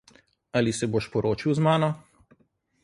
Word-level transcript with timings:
Ali 0.61 0.73
se 0.77 0.89
boš 0.95 1.11
poročil 1.17 1.55
z 1.59 1.67
mano? 1.69 1.93